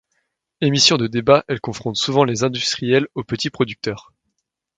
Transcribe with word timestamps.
Émission 0.61 0.97
de 0.97 1.05
débat, 1.05 1.45
elle 1.47 1.61
confronte 1.61 1.95
souvent 1.95 2.23
les 2.23 2.43
industriels 2.43 3.07
aux 3.13 3.23
petits 3.23 3.51
producteurs. 3.51 4.11